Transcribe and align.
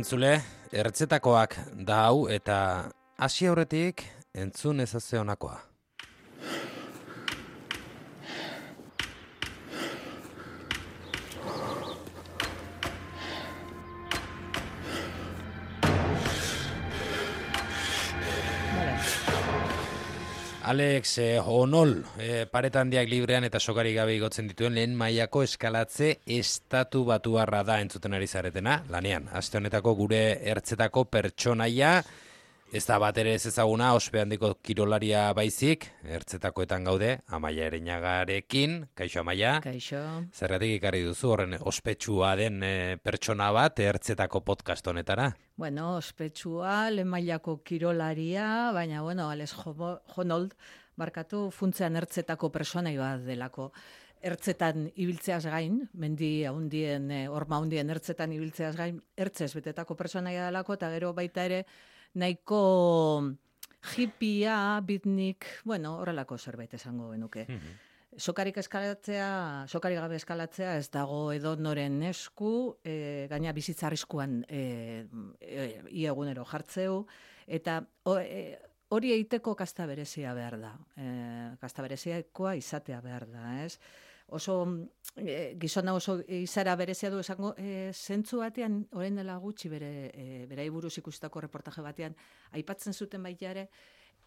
Entzule, 0.00 0.30
ertzetakoak 0.74 1.54
da 1.86 2.00
hau 2.08 2.24
eta 2.32 2.56
hasi 3.14 3.46
aurretik 3.46 4.02
entzun 4.34 4.80
ezazte 4.82 5.20
honakoa. 5.22 5.69
Alex 20.70 21.18
eh, 21.18 21.40
Onol, 21.42 21.96
eh, 22.22 22.44
paretan 22.46 22.92
diak 22.92 23.08
librean 23.10 23.42
eta 23.42 23.58
sokari 23.58 23.90
gabe 23.96 24.12
igotzen 24.14 24.46
dituen 24.46 24.76
lehen 24.76 24.92
mailako 24.94 25.42
eskalatze 25.42 26.10
estatu 26.30 27.00
batuarra 27.08 27.64
da 27.66 27.80
entzuten 27.82 28.14
ari 28.14 28.28
zaretena, 28.30 28.76
lanean. 28.94 29.26
Aste 29.34 29.58
honetako 29.58 29.96
gure 29.98 30.20
ertzetako 30.52 31.08
pertsonaia, 31.10 31.96
Ez 32.70 32.84
da 32.86 33.00
bat 33.02 33.16
ere 33.18 33.32
ez 33.34 33.48
ezaguna, 33.48 33.88
ospe 33.98 34.20
handiko 34.20 34.52
kirolaria 34.62 35.24
baizik, 35.34 35.88
ertzetakoetan 36.06 36.84
gaude, 36.86 37.08
amaia 37.26 37.64
ere 37.66 37.80
nagarekin, 37.82 38.76
kaixo 38.94 39.24
amaia. 39.24 39.56
Kaixo. 39.64 39.98
Zerratik 40.30 40.76
ikarri 40.76 41.00
duzu, 41.02 41.32
horren 41.32 41.56
ospetsua 41.58 42.36
den 42.38 42.62
e, 42.62 42.94
pertsona 43.02 43.50
bat, 43.56 43.82
ertzetako 43.82 44.44
podcast 44.46 44.86
honetara? 44.86 45.26
Bueno, 45.58 45.96
ospetsua, 45.96 46.76
lemailako 46.94 47.56
kirolaria, 47.66 48.46
baina, 48.78 49.02
bueno, 49.02 49.26
Alex 49.34 49.56
Honold, 50.14 50.54
barkatu, 50.94 51.48
funtzean 51.50 51.98
ertzetako 51.98 52.54
personai 52.54 52.94
bat 53.02 53.26
delako. 53.26 53.72
Ertzetan 54.22 54.92
ibiltzeaz 54.94 55.42
gain, 55.50 55.88
mendi 55.98 56.36
haundien, 56.46 57.10
e, 57.10 57.24
orma 57.26 57.58
haundien 57.58 57.90
ertzetan 57.90 58.30
ibiltzeaz 58.38 58.76
gain, 58.78 59.02
ertzez 59.18 59.56
betetako 59.58 59.98
personaia 59.98 60.52
delako, 60.52 60.78
eta 60.78 60.94
gero 60.94 61.16
baita 61.18 61.50
ere, 61.50 61.64
nahiko 62.14 62.62
hipia, 63.96 64.80
bitnik, 64.84 65.46
bueno, 65.64 65.98
horrelako 66.00 66.38
zerbait 66.38 66.74
esango 66.74 67.10
genuke. 67.12 67.46
Mm 67.48 67.78
Sokarik 68.18 68.56
eskalatzea, 68.58 69.66
sokari 69.70 69.94
gabe 69.94 70.16
eskalatzea 70.18 70.72
ez 70.80 70.88
dago 70.90 71.30
edo 71.30 71.52
noren 71.54 72.00
esku, 72.08 72.74
e, 72.82 73.28
gaina 73.30 73.52
bizitzarriskuan 73.54 74.40
e, 74.48 74.62
e, 75.38 75.66
iegunero 75.94 76.42
jartzeu, 76.50 77.04
eta 77.46 77.78
e, 78.18 78.58
hori 78.90 79.12
eiteko 79.14 79.54
kasta 79.54 79.86
berezia 79.86 80.34
behar 80.34 80.58
da. 80.58 80.72
E, 80.98 81.06
kasta 81.62 81.86
bereziakoa 81.86 82.56
izatea 82.58 82.98
behar 83.04 83.28
da, 83.30 83.44
ez? 83.62 83.78
Oso 84.30 84.88
e, 85.16 85.56
gizona 85.60 85.94
oso 85.94 86.20
izara 86.28 86.76
berezia 86.76 87.10
du 87.10 87.20
esango 87.20 87.54
e, 87.58 87.92
zentzu 87.92 88.40
batean 88.40 88.84
orain 88.92 89.16
dela 89.16 89.36
gutxi 89.42 89.68
bere 89.68 90.10
e, 90.14 90.46
bere 90.50 90.68
buruz 90.70 90.96
ikustako 90.98 91.40
reportaje 91.46 91.82
batean 91.82 92.16
aipatzen 92.52 92.94
zuten 92.94 93.22
baita 93.22 93.50
ere 93.50 93.68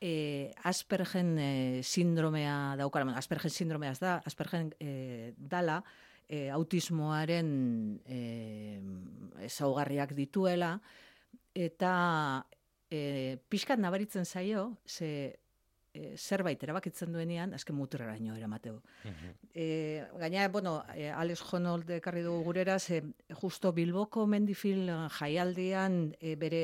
e, 0.01 0.51
Aspergen 0.63 1.37
e, 1.39 1.83
sindromea 1.83 2.75
daukara, 2.77 3.07
Aspergen 3.17 3.51
sindromea 3.51 3.93
da, 3.99 4.17
Aspergen 4.25 4.73
e, 4.79 5.33
dala 5.37 5.81
e, 6.27 6.49
autismoaren 6.49 8.01
e, 8.05 8.79
ezaugarriak 9.47 10.13
dituela 10.17 10.75
eta 11.53 11.93
e, 12.89 13.39
pixkat 13.49 13.79
nabaritzen 13.79 14.25
zaio, 14.25 14.77
ze 14.85 15.39
e, 15.93 16.17
zerbait 16.17 16.61
erabakitzen 16.65 17.13
duenean, 17.13 17.53
azken 17.53 17.77
muturraino 17.77 18.35
eramateu. 18.35 18.79
Mm 19.05 19.33
e, 19.53 20.03
gaina, 20.19 20.47
bueno, 20.49 20.83
e, 20.95 21.09
Alex 21.11 21.43
Honnold 21.53 21.89
ekarri 21.99 22.23
dugu 22.25 22.43
gurera, 22.43 22.79
ze 22.79 23.03
justo 23.41 23.71
Bilboko 23.71 24.25
mendifil 24.25 24.89
jaialdian 25.19 26.15
e, 26.19 26.35
bere 26.35 26.63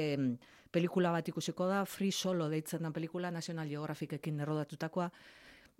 pelikula 0.71 1.11
bat 1.11 1.27
ikusiko 1.29 1.67
da, 1.67 1.83
Free 1.85 2.11
Solo 2.11 2.49
deitzen 2.49 2.83
da 2.83 2.91
pelikula, 2.91 3.31
National 3.31 3.69
Geographikekin 3.69 4.39
errodatutakoa, 4.39 5.11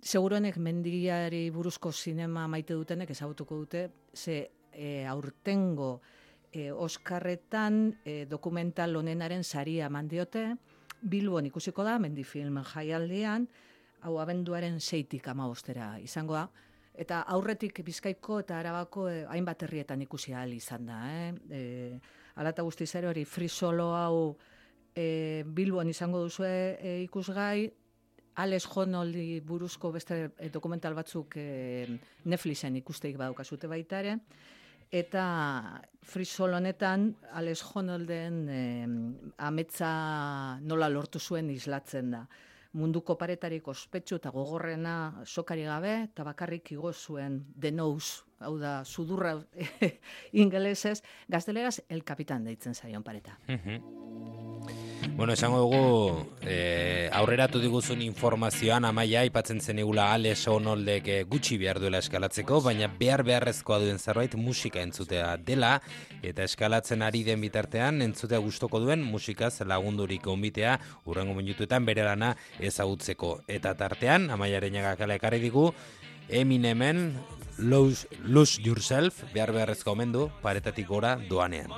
Seguruenek 0.00 0.56
mendiari 0.56 1.50
buruzko 1.52 1.90
sinema 1.92 2.46
maite 2.48 2.72
dutenek 2.72 3.10
ezagutuko 3.12 3.58
dute, 3.60 3.82
ze 4.14 4.50
e, 4.72 5.04
aurtengo 5.04 6.00
e, 6.52 6.70
Oskarretan 6.72 7.98
e, 8.04 8.24
dokumental 8.24 8.96
honenaren 8.96 9.44
saria 9.44 9.90
mandiote, 9.90 10.54
Bilbon 11.02 11.46
ikusiko 11.48 11.84
da, 11.84 11.98
mendifilm 11.98 12.60
jaialdian, 12.74 13.46
hau 14.04 14.18
abenduaren 14.20 14.80
seitik 14.80 15.28
amabostera 15.28 15.94
izango 16.00 16.36
da, 16.36 16.46
eta 17.00 17.22
aurretik 17.34 17.82
bizkaiko 17.84 18.40
eta 18.42 18.58
arabako 18.60 19.08
eh, 19.08 19.24
hainbat 19.30 19.64
herrietan 19.64 20.02
ikusi 20.04 20.34
ahal 20.34 20.52
izan 20.52 20.88
da. 20.88 21.00
Eh? 21.08 21.32
E, 21.50 21.60
alata 22.40 22.62
guzti 22.62 22.86
zer 22.86 23.06
hori 23.08 23.24
free 23.24 23.48
solo 23.48 23.90
hau 23.96 24.36
e, 24.94 25.44
Bilbon 25.46 25.88
izango 25.88 26.22
duzu 26.24 26.44
e, 26.46 27.00
ikusgai, 27.04 27.70
Alex 28.40 28.68
Honoldi 28.72 29.40
buruzko 29.44 29.90
beste 29.92 30.30
dokumental 30.52 30.94
batzuk 30.94 31.34
e, 31.36 31.98
Netflixen 32.24 32.76
ikusteik 32.78 33.18
badaukazute 33.18 33.68
baita 33.68 34.00
ere, 34.00 34.16
eta 34.90 35.80
frisol 36.02 36.54
honetan 36.58 37.14
Alex 37.32 37.62
Honolden 37.74 38.38
eh, 38.50 38.86
ametza 39.38 40.58
nola 40.62 40.88
lortu 40.90 41.20
zuen 41.20 41.50
islatzen 41.50 42.10
da. 42.16 42.24
Munduko 42.72 43.16
paretarik 43.18 43.66
ospetsu 43.68 44.20
eta 44.20 44.30
gogorrena 44.30 45.22
sokari 45.26 45.64
gabe 45.66 45.94
eta 46.04 46.26
bakarrik 46.26 46.70
igo 46.76 46.92
zuen 46.92 47.40
The 47.58 47.72
Nose, 47.74 48.22
hau 48.38 48.56
da 48.58 48.84
sudurra 48.84 49.34
ingelesez, 50.44 51.00
gazteleraz 51.28 51.80
el 51.88 52.04
kapitan 52.04 52.46
deitzen 52.46 52.74
zaion 52.74 53.02
pareta. 53.02 53.38
Bueno, 55.16 55.34
esango 55.34 55.58
dugu, 55.58 56.26
e, 56.40 57.10
aurreratu 57.12 57.60
diguzun 57.60 58.00
informazioan 58.02 58.86
amaia 58.88 59.20
aipatzen 59.20 59.60
zen 59.60 59.78
igula 59.82 60.06
Alex 60.14 60.46
Onoldek 60.48 61.08
eh, 61.12 61.18
gutxi 61.28 61.58
behar 61.60 61.80
duela 61.82 62.00
eskalatzeko, 62.00 62.62
baina 62.64 62.88
behar 63.00 63.22
beharrezkoa 63.26 63.80
duen 63.82 63.98
zerbait 63.98 64.34
musika 64.40 64.80
entzutea 64.80 65.34
dela, 65.36 65.74
eta 66.22 66.46
eskalatzen 66.48 67.04
ari 67.04 67.22
den 67.26 67.44
bitartean 67.44 68.00
entzutea 68.06 68.40
gustoko 68.40 68.80
duen 68.80 69.04
musikaz 69.04 69.60
lagundurik 69.66 70.26
onbitea, 70.26 70.78
urrengo 71.04 71.36
minutuetan 71.36 71.84
bere 71.84 72.06
lana 72.08 72.34
ezagutzeko. 72.58 73.40
Eta 73.48 73.74
tartean, 73.76 74.30
amaiaren 74.30 74.80
egakala 74.80 75.20
ekarri 75.20 75.42
digu, 75.44 75.68
Eminemen 76.30 77.18
Lose, 77.60 78.06
lose 78.24 78.58
yourself, 78.58 79.22
behar 79.34 79.52
beharrezko 79.52 79.92
omendu, 79.92 80.30
paretatik 80.42 80.86
gora 80.88 81.20
doanean. 81.28 81.68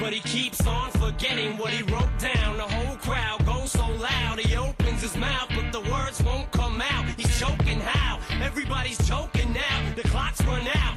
But 0.00 0.12
he 0.12 0.20
keeps 0.20 0.66
on 0.66 0.90
forgetting 0.92 1.56
what 1.58 1.70
he 1.70 1.82
wrote 1.84 2.18
down. 2.18 2.56
The 2.56 2.62
whole 2.62 2.96
crowd 2.96 3.44
goes 3.46 3.72
so 3.72 3.86
loud, 3.86 4.38
he 4.38 4.56
opens 4.56 5.02
his 5.02 5.16
mouth, 5.16 5.48
but 5.54 5.72
the 5.72 5.80
words 5.90 6.22
won't 6.22 6.50
come 6.50 6.80
out. 6.80 7.04
He's 7.16 7.38
choking 7.38 7.80
how? 7.80 8.18
Everybody's 8.42 8.98
choking 9.08 9.52
now. 9.52 9.94
The 9.94 10.02
clock's 10.02 10.40
run 10.44 10.66
out, 10.74 10.96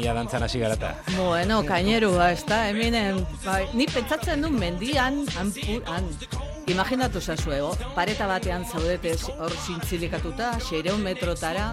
ia 0.00 0.14
dantzan 0.14 0.42
hasi 0.42 0.60
garata. 0.62 0.94
Bueno, 1.16 1.62
kainerua, 1.66 2.30
ez 2.32 2.44
da, 2.48 2.68
eminen, 2.70 3.22
bai, 3.44 3.66
ni 3.74 3.86
pentsatzen 3.90 4.42
du 4.44 4.50
mendian, 4.50 5.22
han, 5.36 5.52
imaginatu 6.66 7.20
zazuego, 7.20 7.72
pareta 7.94 8.26
batean 8.26 8.64
zaudete 8.66 9.14
hor 9.38 9.54
zintzilikatuta, 9.66 10.56
xereun 10.68 11.02
metrotara, 11.04 11.70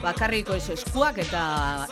bakarriko 0.00 0.54
ez 0.56 0.70
eskuak 0.72 1.18
eta 1.20 1.42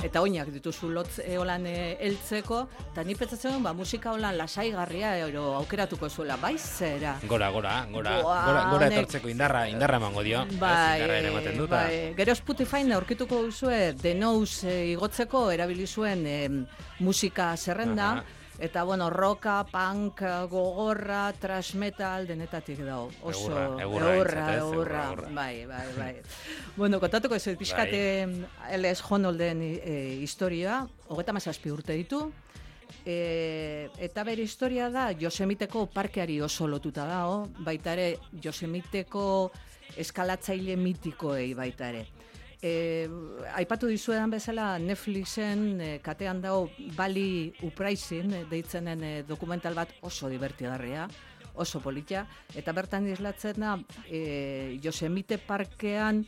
eta 0.07 0.23
oinak 0.25 0.49
dituzu 0.53 0.89
lotz 0.93 1.19
eolan 1.25 1.67
heltzeko, 1.69 2.63
eta 2.93 3.05
ni 3.05 3.15
pentsatzen 3.19 3.63
ba, 3.63 3.75
musika 3.77 4.15
holan 4.15 4.39
lasaigarria 4.39 5.15
ero 5.27 5.45
aukeratuko 5.59 6.09
zuela, 6.09 6.39
bai 6.41 6.55
zera. 6.59 7.19
Gora, 7.29 7.51
gora, 7.51 7.75
gora, 7.93 8.17
Buah, 8.23 8.47
gora, 8.47 8.65
gora 8.73 8.89
etortzeko 8.89 9.29
indarra, 9.29 9.67
indarra 9.69 10.01
emango 10.01 10.25
dio. 10.25 10.43
ez? 10.43 10.59
Bai, 10.59 11.03
indarra 11.03 11.19
ere 11.19 11.29
ematen 11.35 11.59
duta. 11.61 11.83
bai. 11.85 12.01
Gero 12.17 12.35
Spotify 12.35 12.83
aurkituko 12.93 13.43
duzue 13.45 13.95
The 14.01 14.15
Nose 14.15 14.65
eh, 14.69 14.91
igotzeko 14.95 15.51
erabili 15.53 15.87
zuen 15.87 16.27
em, 16.27 16.67
musika 17.01 17.55
zerrenda. 17.57 18.11
Aha. 18.19 18.38
Eta, 18.59 18.83
bueno, 18.83 19.09
roka, 19.09 19.65
punk, 19.71 20.21
gogorra, 20.51 21.33
trash 21.39 21.77
metal, 21.79 22.27
denetatik 22.27 22.81
dago. 22.83 23.07
Oso, 23.23 23.55
Egurra, 23.79 24.17
egurra 24.17 24.57
egurra. 24.57 25.05
Bai, 25.31 25.65
bai, 25.65 25.87
bai. 25.97 26.11
bueno, 26.77 26.99
kontatuko 26.99 27.39
ez, 27.39 27.55
pixkate 27.57 28.03
LS 28.75 29.05
Honolden 29.07 29.63
e, 29.63 29.95
historia, 30.19 30.83
hogeta 31.07 31.37
mazazpi 31.37 31.71
urte 31.71 31.95
ditu, 31.99 32.27
E, 33.09 33.89
eta 34.05 34.25
bere 34.25 34.43
historia 34.43 34.89
da 34.93 35.11
Josemiteko 35.17 35.87
parkeari 35.93 36.39
oso 36.45 36.67
lotuta 36.69 37.07
dago, 37.09 37.47
baita 37.65 37.95
ere 37.95 38.19
Josemiteko 38.45 39.25
eskalatzaile 39.97 40.77
mitikoei 40.77 41.53
baita 41.57 41.89
ere. 41.93 42.07
E, 42.59 43.07
aipatu 43.55 43.87
dizuedan 43.87 44.33
bezala 44.35 44.73
Netflixen 44.83 45.81
e, 45.81 45.91
katean 46.03 46.41
dago 46.43 46.67
Bali 46.97 47.53
Uprising 47.63 48.35
e, 48.35 48.45
deitzenen 48.51 49.05
e, 49.05 49.13
dokumental 49.23 49.79
bat 49.79 49.93
oso 50.03 50.27
divertigarria, 50.27 51.07
oso 51.55 51.79
politia, 51.79 52.25
eta 52.59 52.75
bertan 52.75 53.07
islatzen 53.07 53.63
da 53.63 53.77
e, 54.11 54.79
Josemite 54.83 55.39
parkean 55.39 56.25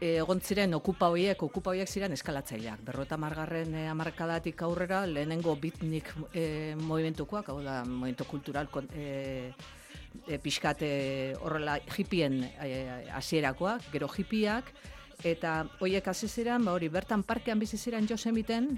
e, 0.00 0.16
egon 0.16 0.40
ziren 0.40 0.72
okupa 0.78 1.12
hoiek, 1.12 1.42
okupa 1.44 1.76
hoiek 1.76 1.88
ziren 1.88 2.16
eskalatzaileak. 2.16 2.80
Berrota 2.88 3.20
margarren 3.20 3.76
e, 3.76 3.86
amarkadatik 3.92 4.64
aurrera, 4.64 5.04
lehenengo 5.06 5.52
bitnik 5.60 6.14
e, 6.32 6.76
movimentukoak, 6.80 7.52
hau 7.52 7.60
da, 7.60 7.82
movimento 7.84 8.24
kultural 8.24 8.72
e, 8.88 9.52
e, 10.26 10.38
pixkat 10.40 10.82
e, 10.82 10.94
horrela 11.42 11.76
hippien 11.92 12.40
e, 12.56 12.70
hasierakoak, 13.12 13.92
gero 13.92 14.08
hippiak, 14.08 14.72
eta 15.24 15.64
hoiek 15.80 16.06
hasi 16.06 16.28
ziren, 16.28 16.64
ba 16.64 16.72
hori, 16.72 16.88
bertan 16.88 17.22
parkean 17.26 17.58
bizi 17.58 17.78
ziren 17.78 18.06
Josemiten, 18.06 18.76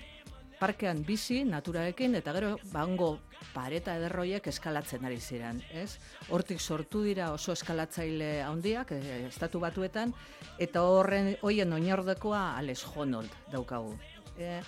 parkean 0.60 1.02
bizi, 1.04 1.42
naturarekin, 1.44 2.14
eta 2.18 2.32
gero 2.36 2.54
bango 2.72 3.18
pareta 3.54 3.94
ederroiek 3.96 4.46
eskalatzen 4.52 5.04
ari 5.08 5.20
ziren, 5.20 5.60
ez? 5.72 5.96
Hortik 6.28 6.60
sortu 6.60 7.02
dira 7.04 7.30
oso 7.32 7.52
eskalatzaile 7.56 8.42
handiak, 8.44 8.92
eh, 8.92 9.26
estatu 9.28 9.60
batuetan, 9.60 10.12
eta 10.58 10.82
horren 10.82 11.34
hoien 11.42 11.72
oinordekoa 11.72 12.56
Alex 12.58 12.84
Honnold 12.94 13.32
daukagu. 13.52 13.96
E, 14.36 14.60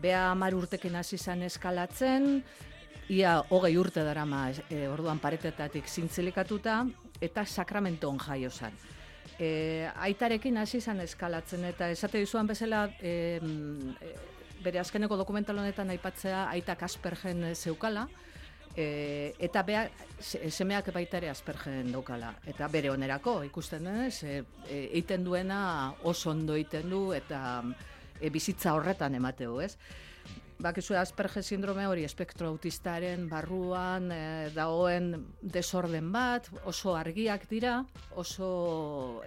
bea 0.00 0.30
hamar 0.30 0.56
urtekin 0.56 0.96
hasi 0.96 1.18
zen 1.18 1.42
eskalatzen, 1.42 2.42
ia 3.08 3.36
hogei 3.50 3.76
urte 3.76 4.02
darama 4.04 4.48
e, 4.70 4.86
orduan 4.88 5.20
paretetatik 5.20 5.88
zintzilikatuta, 5.88 6.86
eta 7.20 7.44
sakramenton 7.44 8.18
jaio 8.18 8.50
zen. 8.50 8.72
E, 9.38 9.88
aitarekin 10.06 10.56
hasi 10.58 10.80
zen 10.80 11.00
eskalatzen, 11.02 11.64
eta 11.66 11.88
esate 11.90 12.20
dizuan 12.22 12.46
bezala, 12.46 12.84
e, 13.02 13.40
bere 14.62 14.78
azkeneko 14.80 15.16
dokumental 15.18 15.58
honetan 15.58 15.90
aipatzea 15.90 16.44
aitak 16.54 16.84
Aspergen 16.86 17.42
zeukala, 17.54 18.06
e, 18.76 19.34
eta 19.38 19.62
bea, 19.62 19.88
se- 20.20 20.50
semeak 20.50 20.92
baita 20.94 21.18
ere 21.18 21.30
Aspergen 21.30 21.90
daukala. 21.92 22.34
Eta 22.46 22.68
bere 22.68 22.90
onerako, 22.90 23.42
ikusten 23.44 23.84
denez, 23.84 24.22
e, 24.22 24.38
e, 24.68 24.84
egiten 24.92 25.24
duena 25.24 25.94
oso 26.02 26.30
ondo 26.30 26.54
egiten 26.54 26.88
du, 26.90 27.12
eta 27.12 27.62
e, 28.20 28.30
bizitza 28.30 28.74
horretan 28.74 29.14
emateu, 29.18 29.60
ez? 29.60 29.76
Bakizu 30.64 30.94
Asperger 30.96 31.44
sindrome 31.44 31.84
hori 31.84 32.06
espektro 32.06 32.48
autistaren 32.48 33.26
barruan 33.28 34.06
e, 34.14 34.20
dagoen 34.54 35.10
desorden 35.42 36.06
bat, 36.14 36.46
oso 36.64 36.94
argiak 36.96 37.42
dira, 37.50 37.82
oso 38.16 38.46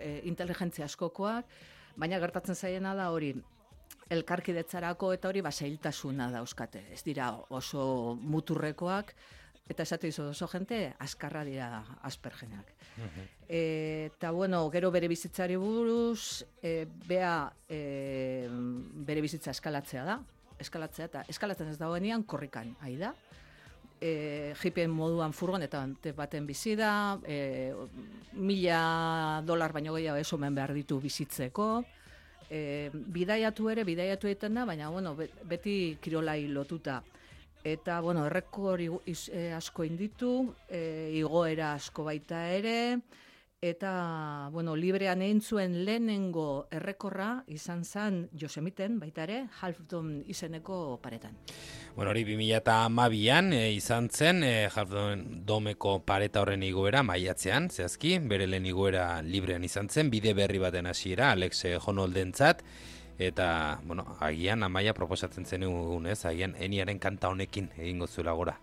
e, 0.01 0.23
inteligentzia 0.31 0.87
askokoak, 0.87 1.51
baina 1.95 2.17
gertatzen 2.23 2.57
zaiena 2.57 2.95
da 2.97 3.11
hori 3.13 3.35
elkarkidetzarako 4.15 5.11
eta 5.13 5.29
hori 5.29 5.43
basailtasuna 5.45 6.31
dauzkate. 6.33 6.87
Ez 6.95 7.03
dira 7.05 7.29
oso 7.53 7.83
muturrekoak, 8.17 9.11
eta 9.69 9.85
esate 9.85 10.09
dizu 10.09 10.31
oso 10.31 10.47
jente, 10.49 10.79
askarra 11.05 11.43
dira 11.45 11.83
aspergenak. 12.07 12.71
E, 13.45 13.61
eta 14.07 14.31
bueno, 14.33 14.63
gero 14.73 14.89
bere 14.95 15.11
bizitzari 15.11 15.59
buruz, 15.61 16.47
e, 16.63 16.87
bea 17.05 17.35
e, 17.69 18.47
bere 19.05 19.21
bizitza 19.21 19.53
eskalatzea 19.53 20.07
da, 20.07 20.17
eskalatzea 20.59 21.05
eta 21.05 21.23
eskalatzen 21.29 21.67
ez 21.69 21.77
dagoenean 21.77 22.23
korrikan, 22.23 22.75
ahi 22.81 22.97
da. 22.97 23.13
E, 24.01 24.53
jipien 24.61 24.91
moduan 24.93 25.33
furgonetan 25.33 25.95
baten 26.15 26.45
bizi 26.45 26.75
da, 26.77 27.17
e, 27.25 27.73
mila 28.33 29.41
dolar 29.45 29.73
baino 29.73 29.93
gehiago 29.95 30.17
ez 30.21 30.31
omen 30.33 30.53
behar 30.55 30.73
ditu 30.73 30.99
bizitzeko, 31.01 31.83
e, 32.49 32.89
bidaiatu 32.93 33.69
ere, 33.73 33.83
bidaiatu 33.83 34.27
egiten 34.29 34.53
da, 34.53 34.65
baina 34.65 34.89
bueno, 34.93 35.15
be- 35.15 35.31
beti 35.43 35.97
kirolai 36.01 36.47
lotuta. 36.47 37.01
Eta, 37.63 37.99
bueno, 38.01 38.25
errekor 38.27 38.79
iz- 39.05 39.29
e, 39.33 39.51
asko 39.51 39.83
inditu, 39.83 40.53
e, 40.69 41.09
igoera 41.17 41.73
asko 41.73 42.03
baita 42.05 42.45
ere, 42.53 42.99
eta, 43.61 44.49
bueno, 44.51 44.75
librean 44.75 45.23
egin 45.25 45.39
zuen 45.41 45.79
lehenengo 45.85 46.67
errekorra 46.69 47.43
izan 47.49 47.83
zen 47.85 48.19
Josemiten, 48.37 48.99
baita 49.01 49.23
ere, 49.25 49.39
Halfdom 49.61 50.11
izeneko 50.29 50.99
paretan. 51.01 51.39
Bueno, 51.95 52.11
hori 52.11 52.23
2012an 52.27 53.53
e, 53.57 53.63
izan 53.73 54.11
zen, 54.13 54.43
e, 54.45 54.69
domeko 55.49 55.97
pareta 56.05 56.45
horren 56.45 56.61
igoera 56.63 57.01
maiatzean, 57.01 57.71
zehazki, 57.73 58.19
bere 58.19 58.45
lehen 58.45 58.69
igoera 58.69 59.23
librean 59.25 59.65
izan 59.65 59.89
zen, 59.89 60.13
bide 60.13 60.35
berri 60.37 60.61
baten 60.61 60.85
hasiera 60.85 61.31
Alex 61.31 61.65
Honoldentzat, 61.87 62.61
eta, 63.17 63.81
bueno, 63.83 64.05
agian 64.21 64.61
amaia 64.61 64.93
proposatzen 64.93 65.45
zen 65.45 65.65
ez, 66.05 66.25
agian 66.25 66.53
eniaren 66.59 66.99
kanta 66.99 67.33
honekin 67.33 67.71
egingo 67.75 68.05
zuela 68.05 68.33
gora. 68.33 68.59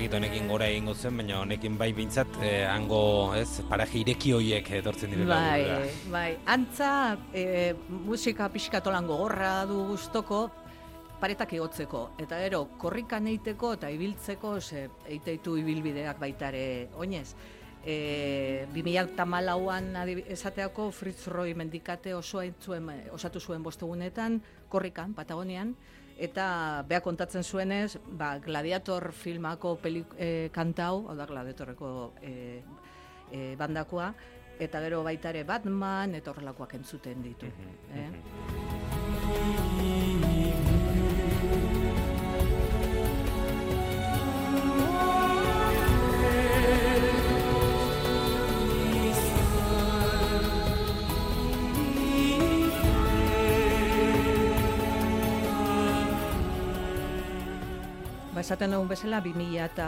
Dakit 0.00 0.14
honekin 0.16 0.46
gora 0.48 0.64
egingo 0.64 0.94
zen, 0.96 1.18
baina 1.20 1.42
honekin 1.42 1.74
bai 1.76 1.90
bintzat, 1.92 2.38
eh, 2.40 2.64
hango, 2.64 3.34
ez, 3.36 3.60
paraje 3.68 3.98
ireki 4.00 4.32
hoiek 4.32 4.70
etortzen 4.78 5.10
direla. 5.12 5.36
Bai, 5.36 5.60
gurera. 5.60 5.90
bai. 6.10 6.30
Antza, 6.46 7.18
e, 7.34 7.74
musika 8.06 8.48
pixkatolan 8.48 9.06
gogorra 9.06 9.66
du 9.68 9.82
gustoko, 9.90 10.50
paretak 11.20 11.52
igotzeko. 11.52 12.14
Eta 12.16 12.38
gero, 12.40 12.62
korrikan 12.80 13.28
eiteko 13.28 13.74
eta 13.76 13.90
ibiltzeko, 13.92 14.58
ze 14.60 14.88
eiteitu 15.06 15.58
ibilbideak 15.60 16.18
baita 16.18 16.48
ere 16.48 16.88
oinez. 16.96 17.34
E, 17.84 18.66
2008an 18.72 19.96
adibi- 20.00 20.24
esateako 20.32 20.90
Fritz 20.92 21.26
Roy 21.28 21.52
mendikate 21.54 22.14
oso 22.14 22.40
zuen, 22.64 22.88
osatu 23.12 23.38
zuen 23.38 23.62
bostegunetan, 23.62 24.40
korrikan, 24.68 25.12
Patagonian, 25.12 25.76
eta 26.20 26.84
bea 26.88 27.00
kontatzen 27.00 27.44
zuenez, 27.44 27.96
ba, 28.04 28.34
Gladiator 28.44 29.10
filmako 29.16 29.76
pelik, 29.80 30.12
e, 30.18 30.50
kantau, 30.52 31.06
hau 31.08 31.16
da 31.16 31.26
Gladiatorreko 31.30 32.12
e, 32.20 32.34
e, 33.32 33.56
bandakoa, 33.60 34.12
eta 34.60 34.84
gero 34.84 35.02
baita 35.06 35.32
ere 35.32 35.46
Batman, 35.48 36.14
eta 36.20 36.34
horrelakoak 36.34 36.76
entzuten 36.82 37.24
ditu. 37.24 37.48
eh? 37.96 39.69
Ba, 58.40 58.44
esaten 58.46 58.72
dugun 58.72 58.88
bezala, 58.88 59.20
2000 59.20 59.64
eta 59.66 59.86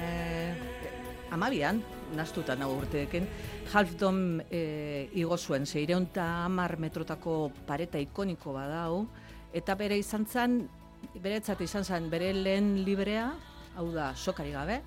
e, 0.00 0.54
amabian, 1.34 1.82
naztuta 2.16 2.54
nago 2.56 2.78
urteekin, 2.80 3.26
Half 3.72 3.96
Dome 4.00 4.46
e, 4.48 5.10
igo 5.20 5.36
zuen, 5.36 5.66
zeireun 5.66 6.08
eta 6.08 6.46
amar 6.46 6.78
metrotako 6.80 7.52
pareta 7.68 8.00
ikoniko 8.00 8.54
badau, 8.56 9.04
eta 9.52 9.76
bere 9.76 9.98
izan 10.00 10.24
zen, 10.24 10.62
bere 11.20 11.42
izan 11.60 11.84
zen, 11.84 12.08
bere 12.08 12.32
lehen 12.32 12.82
librea, 12.86 13.28
hau 13.76 13.90
da, 13.92 14.14
sokari 14.16 14.52
gabe, 14.52 14.80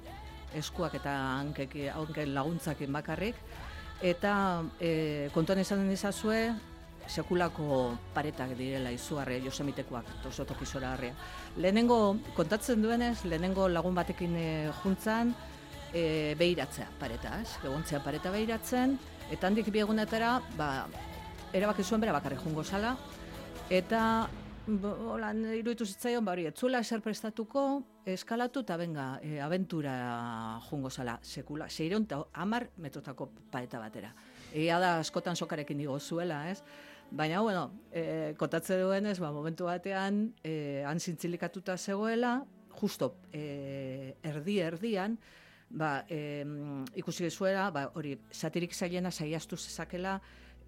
eskuak 0.58 0.98
eta 0.98 1.14
hankek, 1.42 1.78
hanken 1.94 2.34
laguntzakin 2.34 2.92
bakarrik, 2.92 3.36
eta 4.02 4.64
e, 4.80 5.30
kontuan 5.34 5.62
izan 5.62 5.86
den 5.86 5.94
sekulako 7.08 7.98
paretak 8.14 8.56
direla 8.58 8.92
izugarria 8.92 9.44
Josemitekoak, 9.44 10.06
tosotoki 10.24 10.66
zora 10.66 10.94
harria. 10.94 11.16
Lehenengo, 11.58 12.18
kontatzen 12.36 12.82
duenez, 12.82 13.26
lehenengo 13.26 13.68
lagun 13.70 13.96
batekin 13.96 14.36
e, 14.36 14.48
juntzan, 14.84 15.34
e, 15.94 16.36
behiratzea 16.40 16.90
pareta, 17.00 17.40
ez? 17.42 17.58
Egontzea 17.64 18.02
pareta 18.04 18.32
behiratzen, 18.34 18.98
eta 19.32 19.48
handik 19.48 19.72
biegunetara, 19.74 20.40
ba, 20.58 20.88
erabaki 21.56 21.84
zuen 21.84 22.02
bera 22.04 22.16
bakarri 22.16 22.40
jungo 22.42 22.64
zala, 22.64 22.96
eta 23.70 24.02
holan 24.66 25.44
iruditu 25.54 25.86
zitzaion, 25.86 26.26
ba 26.26 26.34
hori, 26.34 26.48
etzula 26.50 26.82
eser 26.82 27.02
prestatuko, 27.06 27.84
eskalatu 28.06 28.66
eta 28.66 28.78
benga, 28.78 29.20
e, 29.22 29.40
aventura 29.42 30.60
jungo 30.70 30.90
zala, 30.90 31.20
sekula, 31.22 31.70
seireun 31.70 32.08
eta 32.10 32.24
amar 32.34 32.70
metrotako 32.78 33.30
pareta 33.52 33.80
batera. 33.80 34.14
Egia 34.56 34.80
da 34.80 34.98
askotan 35.02 35.36
sokarekin 35.36 35.82
digo 35.82 35.98
zuela, 36.00 36.46
ez? 36.50 36.62
Baina, 37.12 37.42
bueno, 37.44 37.66
e, 37.92 38.34
kontatze 38.40 38.78
duenez, 38.80 39.18
ba, 39.20 39.34
momentu 39.36 39.68
batean, 39.68 40.30
e, 40.44 40.84
han 40.88 41.00
zintzilikatuta 41.00 41.76
zegoela, 41.78 42.38
justo 42.80 43.18
e, 43.36 44.16
erdi 44.24 44.58
erdian, 44.64 45.18
ba, 45.70 46.06
e, 46.08 46.46
ikusi 46.96 47.28
gezuela, 47.28 47.68
ba, 47.76 47.90
hori, 48.00 48.16
satirik 48.32 48.74
zailena 48.74 49.12
saiastu 49.12 49.60
zezakela, 49.60 50.16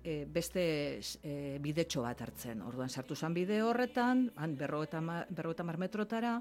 e, 0.04 0.26
beste 0.28 0.66
e, 1.24 1.34
bidetxo 1.64 2.04
bat 2.04 2.22
hartzen. 2.28 2.62
Orduan, 2.68 2.92
sartu 2.92 3.16
zen 3.16 3.34
bide 3.36 3.62
horretan, 3.64 4.28
han 4.36 4.58
berro 4.60 4.84
eta 4.84 5.02
mar 5.02 5.80
metrotara, 5.80 6.38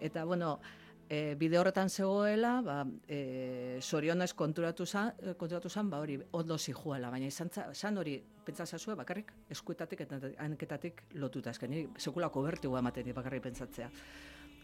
eta, 0.00 0.24
bueno, 0.24 0.58
e, 1.10 1.34
bide 1.34 1.58
horretan 1.58 1.90
zegoela, 1.90 2.60
ba, 2.62 2.78
e, 3.10 3.78
sorionez 3.82 4.30
konturatu 4.38 4.86
zan, 4.86 5.10
konturatu 5.36 5.68
zan, 5.68 5.90
ba, 5.90 5.98
hori, 5.98 6.16
ondo 6.38 6.56
zijuela, 6.56 7.10
baina 7.10 7.26
izan 7.26 7.50
zan 7.50 7.98
hori, 7.98 8.14
pentsa 8.46 8.64
zazue, 8.64 8.94
bakarrik, 8.94 9.32
eskuetatik 9.50 10.04
eta 10.06 10.20
hanketatik 10.44 11.02
lotuta, 11.18 11.50
esken, 11.50 11.74
sekulako 11.98 12.44
bertigu 12.46 12.78
ematen 12.78 13.10
bakarrik 13.16 13.42
pentsatzea. 13.48 13.90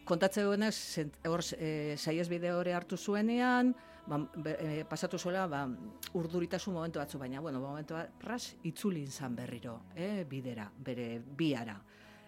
Kontatze 0.07 0.45
duenez, 0.47 0.77
hor, 1.27 1.43
e, 1.59 1.97
saiez 1.99 2.29
bide 2.31 2.55
hori 2.55 2.71
hartu 2.71 2.95
zuenean, 2.95 3.73
ba, 4.07 4.21
e, 4.55 4.85
pasatu 4.87 5.19
zuela, 5.19 5.49
ba, 5.51 5.65
urduritasun 6.15 6.79
momentu 6.79 7.03
batzu, 7.03 7.19
baina, 7.19 7.43
bueno, 7.43 7.59
momentu 7.59 7.99
bat, 7.99 8.23
ras, 8.23 8.55
itzulin 8.63 9.11
zan 9.11 9.35
berriro, 9.35 9.81
e, 9.93 10.23
bidera, 10.23 10.71
bere 10.79 11.17
biara. 11.19 11.75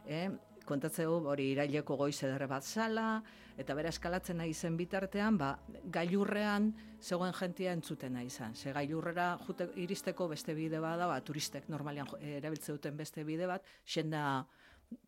E, 0.04 0.28
kontatze 0.70 1.06
hori 1.10 1.50
iraileko 1.56 1.98
goiz 1.98 2.18
ederre 2.24 2.48
bat 2.48 2.64
zala, 2.64 3.22
eta 3.60 3.76
bera 3.76 3.92
eskalatzen 3.92 4.40
nahi 4.40 4.54
zen 4.54 4.78
bitartean, 4.80 5.38
ba, 5.40 5.50
gailurrean 5.92 6.70
zegoen 7.02 7.34
jentia 7.36 7.74
entzuten 7.76 8.16
nahi 8.16 8.30
zen. 8.30 8.56
Ze 8.56 8.74
gailurrera 8.76 9.34
jute, 9.48 9.70
iristeko 9.84 10.30
beste 10.32 10.56
bide 10.56 10.80
bada, 10.80 11.08
ba, 11.12 11.20
turistek 11.26 11.68
normalian 11.70 12.08
erabiltze 12.38 12.76
duten 12.78 12.98
beste 12.98 13.26
bide 13.28 13.50
bat, 13.50 13.66
senda 13.86 14.24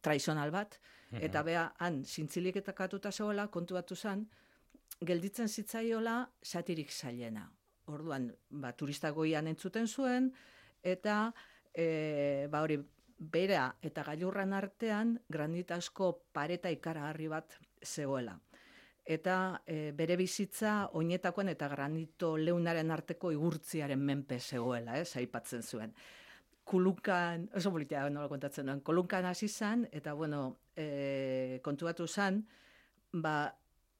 tradizional 0.01 0.51
bat, 0.53 0.77
eta 1.11 1.41
bea 1.43 1.65
han 1.79 2.03
zintzilik 2.05 2.59
eta 2.61 2.73
katuta 2.75 3.11
zegoela, 3.11 3.47
kontu 3.51 3.75
batu 3.79 3.95
zen, 3.95 4.25
gelditzen 5.01 5.49
zitzaiola 5.49 6.21
satirik 6.43 6.91
zailena. 6.91 7.47
Orduan, 7.91 8.29
ba, 8.49 8.71
turista 8.77 9.11
goian 9.11 9.47
entzuten 9.47 9.87
zuen, 9.87 10.31
eta 10.83 11.31
e, 11.73 12.47
ba, 12.51 12.61
hori, 12.61 12.77
bera 13.21 13.75
eta 13.85 14.03
gailurran 14.03 14.53
artean 14.57 15.19
granitasko 15.29 16.07
pareta 16.33 16.71
ikaragarri 16.73 17.27
bat 17.29 17.53
zegoela. 17.85 18.33
Eta 19.05 19.61
e, 19.65 19.91
bere 19.97 20.15
bizitza 20.17 20.89
oinetakoen 20.97 21.51
eta 21.53 21.67
granito 21.69 22.35
leunaren 22.37 22.91
arteko 22.91 23.31
igurtziaren 23.33 24.01
menpe 24.01 24.39
zegoela, 24.39 24.97
eh, 24.97 25.05
aipatzen 25.21 25.61
zuen. 25.61 25.93
Kulunkan, 26.63 27.49
oso 27.57 27.71
politia 27.71 28.07
nola 28.09 28.29
kontatzen 28.29 28.69
duen, 28.69 28.81
kulunkan 28.81 29.25
hasi 29.25 29.47
zan, 29.49 29.87
eta 29.91 30.13
bueno, 30.13 30.57
e, 30.75 31.59
kontuatu 31.63 32.07
zan, 32.07 32.45
ba, 33.11 33.53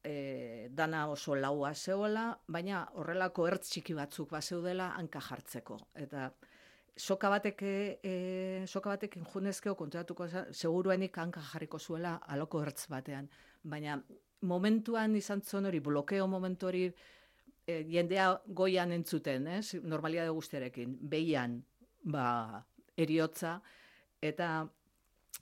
e, 0.04 0.70
dana 0.72 1.08
oso 1.10 1.36
laua 1.36 1.74
zegoela, 1.76 2.40
baina 2.48 2.88
horrelako 2.94 3.48
ertz 3.50 3.68
txiki 3.70 3.98
batzuk 3.98 4.32
bat 4.32 4.46
zeudela 4.46 4.94
hanka 4.98 5.22
jartzeko. 5.22 5.78
Eta 5.96 6.32
soka 7.02 7.30
batek 7.34 7.64
e, 7.66 8.66
soka 8.68 8.94
batek 8.94 9.18
junezkeo 9.34 9.76
kontratuko 9.76 10.28
seguruenik 10.52 11.18
hanka 11.18 11.42
jarriko 11.52 11.80
zuela 11.80 12.18
aloko 12.34 12.62
ertz 12.62 12.86
batean. 12.92 13.30
Baina 13.64 13.98
momentuan 14.50 15.16
izan 15.16 15.42
zon 15.42 15.70
hori 15.70 15.80
blokeo 15.80 16.28
momentu 16.28 16.70
hori 16.70 16.84
e, 16.88 17.80
jendea 17.90 18.28
goian 18.48 18.92
entzuten 18.92 19.48
ez? 19.48 19.74
Normalia 19.84 20.28
de 20.28 20.36
guztiarekin 20.36 20.98
behian 21.14 21.62
ba 22.04 22.28
eriotza. 22.98 23.56
Eta 24.22 24.52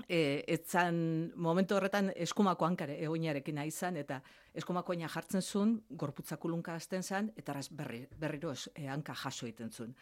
e, 0.08 0.46
etzan 0.48 1.02
momentu 1.36 1.76
horretan 1.76 2.14
eskumako 2.16 2.70
hankare 2.70 2.96
egoinarekin 3.04 3.60
izan 3.66 3.98
eta 3.98 4.22
eskumako 4.54 4.96
jartzen 4.96 5.42
zuen 5.42 5.76
gorputzakulunka 5.90 6.76
hasten 6.76 7.04
zen 7.04 7.34
eta 7.36 7.60
berri, 7.72 8.06
berriro 8.18 8.54
e, 8.76 8.88
hanka 8.88 9.14
jaso 9.14 9.46
egiten 9.46 9.72
zuen 9.72 9.96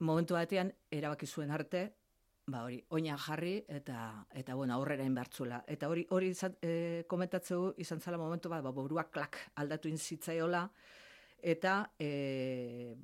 momentu 0.00 0.34
batean 0.34 0.72
erabaki 0.90 1.26
zuen 1.26 1.50
arte, 1.50 1.90
ba 2.50 2.64
hori, 2.66 2.80
oina 2.96 3.16
jarri 3.18 3.60
eta 3.68 4.26
eta 4.34 4.54
bueno, 4.54 4.74
aurrera 4.74 5.04
inbertzula. 5.06 5.62
Eta 5.68 5.88
hori 5.88 6.06
hori 6.10 6.32
izan 6.34 6.56
e, 6.62 7.04
komentatzeu 7.08 7.74
izan 7.78 8.00
zala 8.00 8.18
momentu 8.18 8.50
bat, 8.50 8.62
ba 8.64 8.72
buruak 8.74 9.12
klak 9.14 9.38
aldatu 9.62 9.88
in 9.88 9.98
zitzaiola. 9.98 10.64
Eta 11.40 11.74
e, 11.98 12.94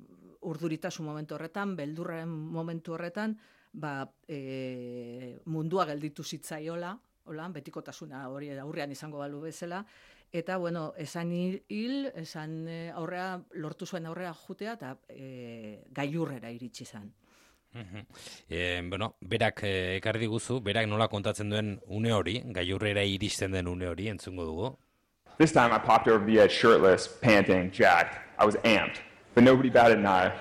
urduritasun 0.45 1.05
momentu 1.05 1.35
horretan, 1.35 1.75
beldurren 1.77 2.29
momentu 2.29 2.93
horretan, 2.93 3.37
ba 3.73 4.03
e, 4.27 5.37
mundua 5.45 5.87
gelditu 5.89 6.23
zitzaiola, 6.23 6.93
hola, 7.27 7.47
betikotasuna 7.53 8.27
hori 8.29 8.51
aurrean 8.57 8.91
izango 8.91 9.19
balu 9.19 9.41
bezala, 9.47 9.83
Eta, 10.31 10.57
bueno, 10.57 10.93
esan 10.97 11.31
hil, 11.31 12.11
esan 12.15 12.67
eh, 12.67 12.91
aurrea, 12.91 13.41
lortu 13.53 13.85
zuen 13.85 14.05
aurrea 14.05 14.33
jutea, 14.33 14.73
eta 14.73 14.97
e, 15.07 15.83
gaiurrera 15.95 16.51
iritsi 16.51 16.85
zen. 16.85 17.13
e, 18.49 18.81
bueno, 18.89 19.15
berak 19.21 19.63
e, 19.63 19.97
ekarri 19.97 20.27
guzu, 20.27 20.59
berak 20.61 20.87
nola 20.87 21.07
kontatzen 21.07 21.49
duen 21.49 21.79
une 21.87 22.11
hori, 22.11 22.41
gaiurrera 22.43 23.03
iristen 23.03 23.51
den 23.55 23.67
une 23.67 23.87
hori, 23.87 24.09
entzungo 24.09 24.45
dugu. 24.45 24.77
This 25.37 25.53
time 25.53 25.71
I 25.71 25.79
popped 25.79 26.07
over 26.11 26.25
the 26.25 26.39
edge 26.39 26.51
shirtless, 26.51 27.07
panting, 27.07 27.71
jacked. 27.71 28.17
I 28.39 28.45
was 28.45 28.55
amped, 28.63 28.99
but 29.33 29.43
nobody 29.43 29.69
batted 29.69 29.99
an 29.99 30.07
eye. 30.07 30.33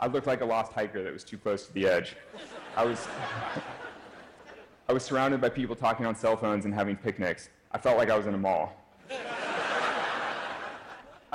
I 0.00 0.06
looked 0.08 0.26
like 0.26 0.40
a 0.40 0.44
lost 0.44 0.72
hiker 0.72 1.04
that 1.04 1.12
was 1.12 1.22
too 1.22 1.38
close 1.38 1.66
to 1.66 1.72
the 1.72 1.86
edge. 1.86 2.16
I 2.76 2.84
was, 2.84 3.06
I 4.88 4.92
was 4.92 5.02
surrounded 5.04 5.40
by 5.40 5.50
people 5.50 5.76
talking 5.76 6.06
on 6.06 6.14
cell 6.14 6.36
phones 6.36 6.64
and 6.64 6.74
having 6.74 6.96
picnics. 6.96 7.50
I 7.70 7.78
felt 7.78 7.98
like 7.98 8.10
I 8.10 8.16
was 8.16 8.26
in 8.26 8.34
a 8.34 8.38
mall. 8.38 8.76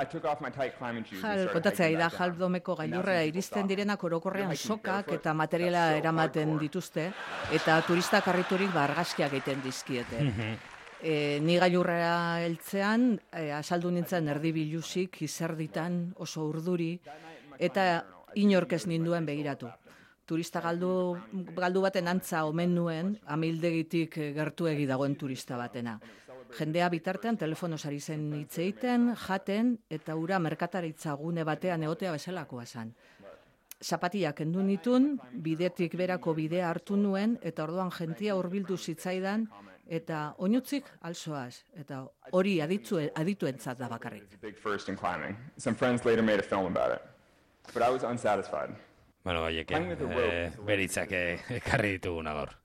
I 0.00 0.04
took 0.04 0.24
off 0.24 0.40
my 0.40 0.50
tight 0.50 0.78
climbing 0.78 1.02
shoes. 1.02 1.20
Jal, 1.22 1.48
kontatzea 1.50 1.90
da, 1.98 2.06
jaldomeko 2.14 2.76
gailurrera 2.78 3.24
iristen 3.26 3.66
direnak 3.66 4.04
orokorrean 4.06 4.52
sokak 4.54 5.10
eta 5.16 5.32
materiala 5.34 5.96
eramaten 5.98 6.54
dituzte, 6.60 7.08
eta 7.50 7.80
turistak 7.82 8.22
karriturik 8.28 8.70
bargazkiak 8.70 9.34
egiten 9.34 9.64
dizkiete. 9.64 10.22
E, 11.02 11.16
ni 11.42 11.58
gailurrera 11.58 12.38
heltzean, 12.44 13.10
e, 13.32 13.50
asaldu 13.58 13.90
nintzen 13.90 14.30
erdi 14.30 14.54
bilusik, 14.54 15.18
izerditan, 15.26 15.98
oso 16.22 16.46
urduri, 16.46 16.92
eta 17.58 17.90
inork 18.38 18.78
ez 18.78 18.84
ninduen 18.86 19.26
begiratu 19.26 19.66
turista 20.28 20.60
galdu, 20.60 21.16
galdu 21.56 21.82
baten 21.82 22.08
antza 22.10 22.44
omen 22.44 22.74
nuen, 22.76 23.14
amildegitik 23.26 24.18
gertu 24.36 24.68
dagoen 24.86 25.16
turista 25.16 25.56
batena. 25.56 25.98
Jendea 26.58 26.88
bitartean 26.88 27.36
telefono 27.36 27.76
sari 27.76 28.00
zen 28.00 28.32
hitzeiten, 28.32 29.14
jaten 29.26 29.78
eta 29.90 30.16
ura 30.16 30.38
merkataritza 30.38 31.14
gune 31.14 31.44
batean 31.44 31.82
egotea 31.82 32.12
bezalakoa 32.12 32.64
zen. 32.66 32.94
Zapatiak 33.84 34.36
kendu 34.36 34.62
nitun, 34.62 35.18
bidetik 35.32 35.94
berako 35.96 36.34
bidea 36.34 36.68
hartu 36.70 36.96
nuen, 36.96 37.38
eta 37.42 37.62
orduan 37.64 37.92
jentia 37.94 38.34
hurbildu 38.34 38.76
zitzaidan, 38.76 39.46
eta 39.86 40.34
oinutzik 40.38 40.88
alzoaz, 41.00 41.62
eta 41.76 42.02
hori 42.32 42.60
aditu, 42.60 42.98
aditu 43.14 43.46
entzat 43.46 43.78
da 43.78 43.88
bakarrik. 43.88 44.24
Some 45.56 45.76
friends 45.76 46.04
later 46.04 46.22
made 46.22 46.40
a 46.40 46.42
film 46.42 46.66
about 46.66 46.92
it. 46.92 47.02
But 47.72 47.82
I 47.82 47.90
was 47.90 48.02
unsatisfied. 48.02 48.87
Bueno, 49.24 49.44
a 49.44 49.50
rope 49.50 50.46
eh, 50.46 50.50
beritzak 50.64 51.12
eh, 51.12 51.40
ekarri 51.58 51.98
dituguna 51.98 52.32
gaur. 52.32 52.56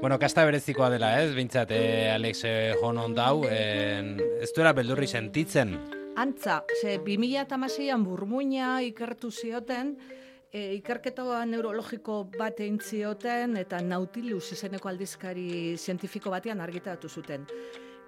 Bueno, 0.00 0.18
kasta 0.18 0.44
berezikoa 0.44 0.90
dela, 0.90 1.22
ez? 1.22 1.34
Bintzat, 1.34 1.70
eh, 1.70 2.10
Alex 2.10 2.44
eh, 2.44 2.74
Jonon 2.80 3.14
dau, 3.14 3.44
eh, 3.48 4.16
ez 4.40 4.50
duela 4.54 4.72
beldurri 4.72 5.06
sentitzen. 5.06 5.76
Antza, 6.16 6.62
ze 6.80 6.98
2006an 6.98 8.04
burmuina 8.04 8.82
ikertu 8.82 9.30
zioten, 9.30 9.96
e, 10.52 10.74
ikerketa 10.76 11.44
neurologiko 11.48 12.18
bat 12.36 12.60
egin 12.60 12.78
zioten 12.80 13.56
eta 13.56 13.80
Nautilus 13.80 14.52
izeneko 14.52 14.90
aldizkari 14.90 15.78
zientifiko 15.78 16.30
batean 16.30 16.60
argitaratu 16.60 17.08
zuten. 17.08 17.46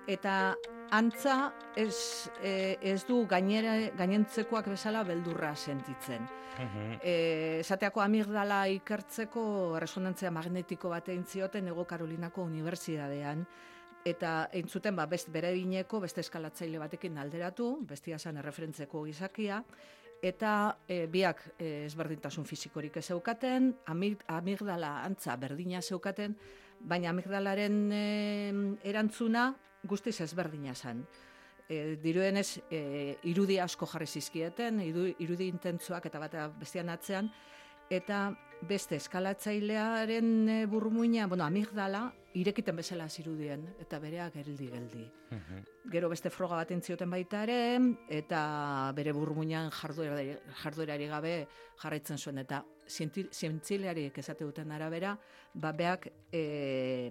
Eta 0.06 0.54
antza 0.92 1.52
ez, 1.76 2.28
e, 2.42 2.76
ez 2.82 3.04
du 3.08 3.24
gainera, 3.26 3.74
gainentzekoak 3.96 4.68
bezala 4.74 5.02
beldurra 5.04 5.54
sentitzen. 5.56 6.26
E, 7.02 7.14
esateako 7.64 8.02
amigdala 8.04 8.60
ikertzeko 8.76 9.78
resonantzia 9.82 10.30
magnetiko 10.30 10.92
bat 10.92 11.08
egin 11.08 11.24
zioten 11.24 11.72
Ego 11.72 11.86
Karolinako 11.88 12.44
Unibertsitatean. 12.46 13.46
Eta 14.04 14.50
entzuten 14.52 14.94
ba, 14.96 15.08
best, 15.08 15.30
bere 15.32 15.54
bineko 15.56 16.02
beste 16.04 16.20
eskalatzaile 16.20 16.78
batekin 16.78 17.16
alderatu, 17.18 17.70
bestia 17.88 18.18
zen 18.18 18.36
erreferentzeko 18.36 19.02
gizakia, 19.08 19.62
eta 20.24 20.50
e, 20.86 21.06
biak 21.10 21.40
e, 21.58 21.86
ezberdintasun 21.88 22.44
fisikorik 22.44 23.00
ez 23.00 23.06
zeukaten, 23.08 23.72
amig, 23.88 24.20
amigdala 24.28 24.98
antza 25.04 25.36
berdina 25.40 25.80
zeukaten, 25.82 26.36
baina 26.84 27.10
amigdalaren 27.10 27.78
e, 27.92 28.04
erantzuna 28.84 29.54
guztiz 29.84 30.20
ezberdina 30.24 30.74
zen. 30.74 31.04
E, 31.68 31.96
diruenez, 32.02 32.60
e, 32.70 33.16
irudi 33.30 33.58
asko 33.60 33.86
jarri 33.88 34.06
zizkieten, 34.06 34.80
iru- 34.84 35.14
irudi 35.24 35.48
intentzuak 35.48 36.06
eta 36.06 36.20
batea 36.20 36.48
bestian 36.60 36.90
atzean, 36.92 37.30
eta 37.90 38.26
beste 38.68 38.96
eskalatzailearen 38.96 40.48
e, 40.48 40.58
burmuina, 40.66 41.26
bueno, 41.26 41.44
amigdala, 41.44 42.06
irekiten 42.34 42.76
bezala 42.76 43.06
zirudien, 43.08 43.62
eta 43.80 44.00
bereak 44.02 44.34
geldi-geldi. 44.34 45.04
Gero 45.92 46.08
beste 46.10 46.30
froga 46.34 46.56
bat 46.58 46.72
entzioten 46.74 47.10
baita 47.10 47.44
ere, 47.44 47.58
eta 48.10 48.92
bere 48.96 49.12
burmuinan 49.14 49.70
jarduerari, 49.70 50.34
jarduerari 50.62 51.06
gabe 51.12 51.34
jarraitzen 51.82 52.18
zuen, 52.18 52.40
eta 52.42 52.64
zientzileariek 52.88 54.18
esate 54.18 54.44
duten 54.44 54.72
arabera, 54.74 55.14
ba 55.54 55.72
beak 55.72 56.10
e, 56.32 57.10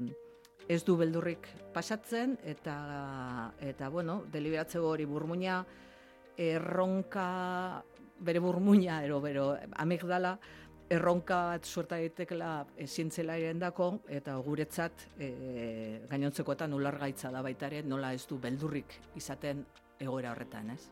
ez 0.67 0.83
du 0.83 0.95
beldurrik 0.97 1.47
pasatzen, 1.73 2.37
eta, 2.45 3.53
eta 3.61 3.89
bueno, 3.89 4.23
deliberatze 4.31 4.79
hori 4.79 5.05
burmuina 5.05 5.63
erronka, 6.37 7.83
bere 8.23 8.39
burmuina, 8.39 9.03
ero, 9.05 9.19
bero, 9.21 9.53
amigdala, 9.81 10.37
erronka 10.93 11.39
bat 11.53 11.65
suerta 11.65 11.97
daitekela 11.97 12.65
e, 12.77 12.87
zientzialaren 12.87 13.59
dako, 13.59 13.89
eta 14.07 14.35
guretzat 14.45 15.07
e, 15.17 15.29
gainontzekoetan 16.09 16.73
ulargaitza 16.73 17.31
da 17.33 17.41
baita 17.41 17.69
ere, 17.71 17.83
nola 17.87 18.13
ez 18.13 18.25
du 18.29 18.37
beldurrik 18.41 18.99
izaten 19.17 19.65
egoera 19.99 20.33
horretan, 20.33 20.73
ez? 20.73 20.89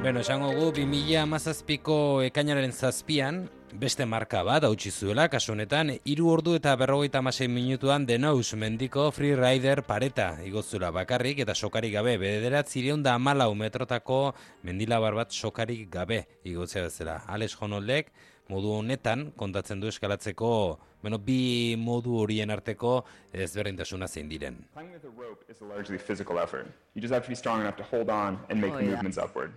Bueno, 0.00 0.20
esango 0.20 0.52
gu, 0.56 0.70
2000 0.80 1.18
amazazpiko 1.22 1.96
ekainaren 2.24 2.72
zazpian, 2.72 3.44
beste 3.72 4.04
marka 4.06 4.42
bat 4.44 4.64
hautsi 4.66 4.90
zuela, 4.90 5.28
kasu 5.30 5.52
honetan, 5.52 5.92
hiru 6.04 6.28
ordu 6.32 6.54
eta 6.58 6.72
berrogeita 6.76 7.18
amasei 7.22 7.48
minutuan 7.48 8.06
denaus 8.06 8.54
mendiko 8.54 9.10
free 9.12 9.34
rider 9.36 9.82
pareta 9.86 10.32
igozula 10.44 10.90
bakarrik 10.90 11.38
eta 11.44 11.54
sokarik 11.54 11.92
gabe, 11.94 12.16
bederat 12.18 12.68
zireun 12.68 13.02
da 13.02 13.14
amalau 13.14 13.54
metrotako 13.54 14.34
mendilabar 14.64 15.14
bat 15.14 15.30
sokarik 15.32 15.88
gabe 15.90 16.24
igotzea 16.44 16.82
bezala. 16.88 17.22
Alex 17.28 17.56
Honoldek, 17.60 18.10
modu 18.50 18.72
honetan 18.80 19.30
kontatzen 19.36 19.80
du 19.80 19.86
eskalatzeko, 19.88 20.78
bueno, 21.02 21.18
bi 21.18 21.76
modu 21.78 22.18
horien 22.24 22.50
arteko 22.50 23.04
ezberdintasuna 23.32 24.08
zein 24.08 24.28
diren. 24.28 24.58
Climbing 24.74 24.92
with 24.92 25.04
a 25.04 25.14
rope 25.16 25.44
is 25.48 25.60
a 25.62 25.64
largely 25.64 25.98
physical 25.98 26.38
effort. 26.38 26.66
You 26.94 27.00
just 27.00 27.14
have 27.14 27.22
to 27.24 27.28
be 27.30 27.36
strong 27.36 27.60
enough 27.60 27.76
to 27.76 27.84
hold 27.84 28.10
on 28.10 28.38
and 28.50 28.60
make 28.60 28.72
Oh, 28.72 28.78
the 28.78 28.84
yeah. 28.84 28.90
movements 28.96 29.16
upward. 29.18 29.52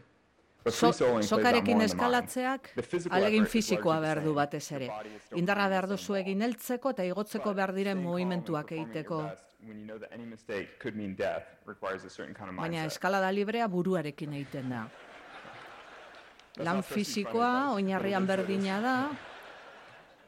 So, 0.71 0.93
sokarekin 1.21 1.81
eskalatzeak 1.83 2.69
alegin 3.11 3.45
fisikoa 3.51 3.97
behar 3.99 4.21
du 4.23 4.33
batez 4.33 4.63
ere. 4.71 4.87
Indarra 5.35 5.67
behar 5.67 5.89
duzu 5.91 6.15
egin 6.15 6.41
heltzeko 6.45 6.93
eta 6.95 7.03
igotzeko 7.03 7.53
behar 7.53 7.73
diren 7.75 8.05
at 8.59 8.71
egiteko. 8.71 9.19
Baina 12.55 12.85
eskalada 12.85 13.31
librea 13.31 13.67
buruarekin 13.67 14.33
egiten 14.33 14.69
da. 14.69 14.87
Lan 16.63 16.83
fisikoa 16.83 17.73
oinarrian 17.73 18.25
berdina 18.27 18.79
da, 18.79 18.95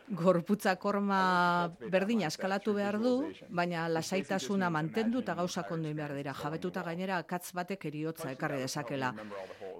gorputza 0.09 0.75
korma 0.75 1.71
berdina 1.89 2.27
eskalatu 2.27 2.73
behar 2.73 2.99
du, 3.01 3.13
baina 3.49 3.87
lasaitasuna 3.89 4.69
mantendu 4.69 5.21
eta 5.23 5.35
gauzak 5.35 5.71
ondo 5.71 5.93
behar 5.93 6.13
dira. 6.15 6.33
Jabetuta 6.33 6.83
gainera 6.83 7.17
akatz 7.17 7.51
batek 7.53 7.85
eriotza 7.91 8.31
ekarri 8.31 8.59
dezakela. 8.61 9.13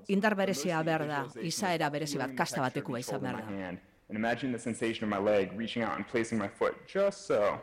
Indar 0.08 0.36
berezia 0.36 0.82
behar 0.84 1.08
da, 1.08 1.26
izaera 1.42 1.90
berezi 1.90 2.18
bat, 2.18 2.36
kasta 2.38 2.62
batekoa 2.62 3.00
izan 3.00 3.22
behar 3.22 3.42
da. 3.42 3.76
And 4.08 4.18
imagine 4.18 4.52
the 4.52 4.60
sensation 4.60 5.04
of 5.04 5.10
my 5.10 5.18
leg 5.18 5.52
reaching 5.58 5.82
out 5.82 5.96
and 5.98 6.08
placing 6.08 6.38
my 6.38 6.48
foot 6.48 6.76
just 6.88 7.26
so. 7.26 7.60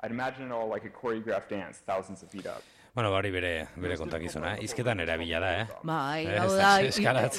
I'd 0.00 0.10
imagine 0.10 0.46
it 0.46 0.52
all 0.52 0.68
like 0.68 0.84
a 0.84 0.90
choreographed 0.90 1.48
dance 1.48 1.78
thousands 1.86 2.22
of 2.22 2.30
feet 2.30 2.46
up. 2.46 2.62
Bueno, 2.98 3.12
hori 3.14 3.30
bere, 3.30 3.50
bere 3.78 3.94
kontakizuna, 3.94 4.56
eh? 4.56 4.64
izketan 4.66 4.98
erabila 4.98 5.38
da, 5.38 5.50
eh? 5.60 5.66
Bai, 5.86 6.24
Ez, 6.26 6.38
hau 6.42 6.48
da, 6.58 6.70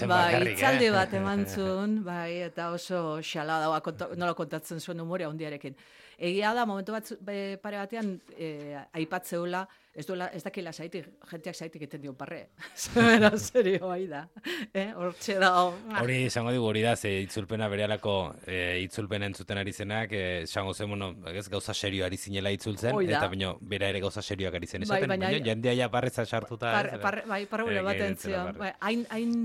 bai, 0.08 0.22
eh? 0.38 0.54
itzaldi 0.54 0.88
bat 0.93 1.15
eman 1.19 1.43
zuen, 1.52 1.98
bai, 2.06 2.45
eta 2.45 2.69
oso 2.72 3.17
xala 3.19 3.58
daua 3.65 3.82
konta, 3.84 4.08
nola 4.15 4.38
kontatzen 4.39 4.80
zuen 4.80 5.04
umorea 5.04 5.28
hundiarekin. 5.28 5.76
Egia 6.15 6.54
da, 6.56 6.63
momentu 6.63 6.95
bat 6.95 7.12
be, 7.28 7.36
pare 7.60 7.82
batean 7.82 8.13
e, 8.38 8.54
aipatzeula, 9.02 9.65
ez 10.00 10.06
duela, 10.08 10.30
ez 10.34 10.42
dakila 10.46 10.72
zaitik, 10.72 11.08
jenteak 11.30 11.56
zaitik 11.58 11.82
egiten 11.82 12.02
dio 12.02 12.14
parre. 12.18 12.46
Zera, 12.84 13.32
serio, 13.38 13.88
bai 13.90 14.06
da. 14.08 14.22
Eh, 14.74 14.88
hortxe 14.96 15.36
da, 15.42 15.52
Hori 16.00 16.22
esango 16.30 16.54
digu 16.56 16.70
hori 16.70 16.84
da, 16.86 16.96
ze 16.96 17.12
itzulpena 17.26 17.68
berealako 17.72 18.16
e, 18.48 18.80
itzulpena 18.86 19.28
entzuten 19.30 19.60
ari 19.62 19.74
zenak, 19.74 20.14
e, 20.16 20.24
esango 20.48 20.74
zen, 20.74 20.90
bueno, 20.94 21.12
ez 21.34 21.48
gauza 21.52 21.74
serio 21.76 22.06
ari 22.08 22.18
zinela 22.18 22.52
itzultzen, 22.56 22.96
eta 23.10 23.28
baino, 23.28 23.58
bera 23.62 23.90
ere 23.92 24.00
gauza 24.04 24.24
serioak 24.24 24.56
ari 24.56 24.68
zen 24.68 24.82
Bai, 24.86 24.88
esaten, 24.88 25.10
baina- 25.16 25.32
baina 25.34 25.46
jendea 25.52 25.76
ja 25.84 25.92
parreza 25.92 26.26
sartuta. 26.26 26.72
Par, 26.72 26.92
par, 27.02 27.22
bai, 27.28 27.46
parraure 27.52 27.76
Ere, 27.76 27.84
bat 27.84 28.02
entzio. 28.08 28.46
Bai, 28.58 28.74
hain, 28.80 29.06
hain 29.12 29.36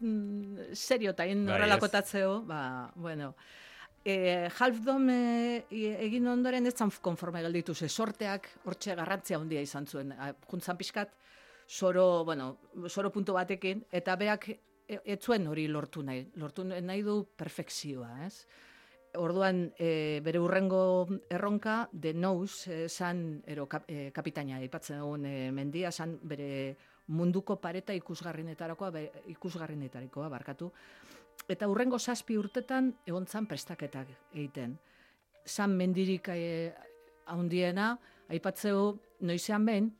mm, 0.00 0.72
serio 0.72 1.16
eta 1.16 1.26
hain 1.26 1.44
Bai, 1.46 1.54
horrelakotatzeo, 1.58 2.42
ba, 2.46 2.92
bueno. 2.94 3.34
E, 4.06 4.48
Half 4.60 4.84
Dome 4.86 5.66
e, 5.66 5.80
egin 6.06 6.28
ondoren 6.30 6.68
ez 6.70 6.76
zan 6.78 6.92
konforme 7.02 7.40
gelditu 7.42 7.74
ze 7.74 7.88
sorteak 7.88 8.44
hortxe 8.62 8.94
garrantzia 8.94 9.40
handia 9.40 9.64
izan 9.64 9.88
zuen. 9.90 10.12
Juntzan 10.46 10.78
pixkat, 10.78 11.16
soro, 11.66 12.22
bueno, 12.24 12.52
soro 12.86 13.10
puntu 13.10 13.34
batekin, 13.34 13.82
eta 13.90 14.14
beak 14.14 14.46
e- 14.52 15.00
ez 15.02 15.18
zuen 15.18 15.48
hori 15.50 15.66
lortu 15.66 16.04
nahi. 16.06 16.22
Lortu 16.38 16.62
nahi 16.62 17.02
du 17.02 17.16
perfekzioa, 17.34 18.12
ez? 18.28 18.46
Orduan, 19.18 19.72
e, 19.74 20.20
bere 20.22 20.38
urrengo 20.38 21.08
erronka, 21.28 21.88
de 21.90 22.14
nous, 22.14 22.68
e, 22.68 22.88
san, 22.88 23.42
ero, 23.44 23.66
kap, 23.66 23.90
e, 23.90 24.12
kapitaina, 24.14 24.62
ipatzen 24.62 25.02
dugun 25.02 25.26
e, 25.26 25.50
mendia, 25.50 25.90
san 25.90 26.14
bere 26.22 26.76
munduko 27.08 27.58
pareta 27.58 27.94
ikusgarrinetarakoa, 27.98 28.92
ikusgarrinetarikoa, 29.34 30.30
barkatu. 30.30 30.70
Eta 31.48 31.68
urrengo 31.68 31.98
zazpi 31.98 32.36
urtetan, 32.36 32.90
egon 33.06 33.26
zan 33.26 33.46
prestaketak 33.46 34.08
egiten. 34.34 34.78
San 35.44 35.76
mendirik 35.78 36.28
e, 36.34 36.72
haundiena, 37.26 37.92
aipatzeu 38.28 38.96
noizean 39.20 39.66
behin, 39.66 39.92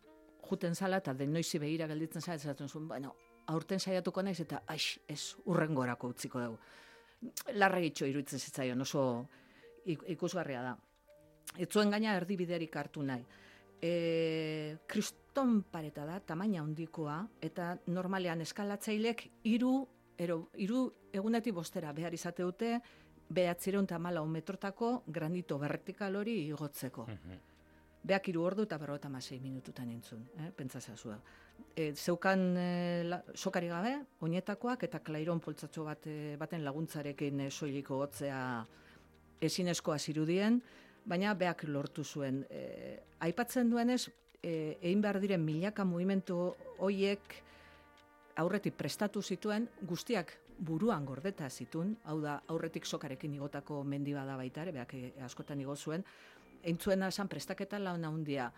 juten 0.48 0.74
zala 0.74 0.98
eta 1.02 1.14
den 1.14 1.32
noizi 1.32 1.58
behira 1.58 1.86
gelditzen 1.86 2.22
zala, 2.22 2.36
esaten 2.36 2.68
zuen, 2.68 2.88
bueno, 2.88 3.14
aurten 3.46 3.78
saiatuko 3.78 4.22
naiz 4.22 4.40
eta 4.42 4.62
aix, 4.66 4.98
ez 5.08 5.36
urrengorako 5.46 6.08
utziko 6.14 6.42
dugu 6.42 6.58
larregitxo 7.54 8.06
iruditzen 8.06 8.38
zitzaion, 8.40 8.80
oso 8.80 9.02
ik- 9.84 10.04
ikusgarria 10.16 10.62
da. 10.62 10.76
Ez 11.56 11.68
zuen 11.68 11.90
gaina 11.90 12.16
erdibiderik 12.16 12.74
hartu 12.76 13.02
nahi. 13.02 13.24
E, 13.80 14.78
kriston 14.88 15.62
pareta 15.70 16.04
da, 16.08 16.18
tamaina 16.20 16.62
handikoa, 16.62 17.20
eta 17.40 17.76
normalean 17.86 18.40
eskalatzailek 18.40 19.28
hiru 19.44 19.86
ero, 20.18 20.48
hiru 20.56 20.86
egunetik 21.12 21.54
bostera 21.54 21.92
behar 21.92 22.14
izate 22.14 22.42
dute, 22.42 22.76
behatzireun 23.28 23.86
eta 23.88 23.98
malau 23.98 24.24
metrotako 24.30 25.02
granito 25.06 25.58
vertikal 25.58 26.16
hori 26.16 26.38
igotzeko. 26.46 27.06
Beak 28.06 28.28
hiru 28.30 28.44
ordu 28.46 28.66
eta 28.68 28.78
berrota 28.78 29.08
masei 29.10 29.40
minututan 29.42 29.90
entzun, 29.90 30.22
eh? 30.38 30.52
pentsa. 30.54 30.78
E, 31.74 31.92
zeukan 31.94 32.42
e, 32.56 32.68
la, 33.08 33.18
sokari 33.34 33.66
gabe, 33.68 33.96
oinetakoak 34.22 34.84
eta 34.86 35.00
klairon 35.02 35.40
poltsatxo 35.42 35.84
bat, 35.88 36.06
e, 36.06 36.36
baten 36.38 36.62
laguntzarekin 36.64 37.40
e, 37.40 37.50
soiliko 37.50 37.98
gotzea 38.04 38.38
ezinezkoa 39.42 39.98
zirudien, 39.98 40.60
baina 41.04 41.34
beak 41.34 41.64
lortu 41.66 42.04
zuen. 42.04 42.44
E, 42.50 43.00
aipatzen 43.26 43.70
duenez, 43.70 44.04
e, 44.40 44.76
egin 44.80 45.02
behar 45.02 45.18
diren 45.20 45.42
milaka 45.42 45.84
movimentu 45.84 46.54
hoiek 46.78 47.40
aurretik 48.36 48.76
prestatu 48.76 49.22
zituen 49.22 49.68
guztiak 49.82 50.32
buruan 50.58 51.04
gordeta 51.04 51.48
zitun, 51.50 51.96
hau 52.04 52.20
da 52.20 52.40
aurretik 52.48 52.86
sokarekin 52.86 53.34
igotako 53.34 53.82
mendi 53.84 54.14
bada 54.14 54.36
baita 54.36 54.62
ere, 54.62 54.72
beak 54.72 54.94
eh, 54.94 55.12
askotan 55.24 55.60
igo 55.60 55.76
zuen, 55.76 56.04
entzuena 56.62 57.08
esan 57.12 57.28
prestaketa 57.28 57.78
laun 57.78 58.04
handia. 58.04 58.50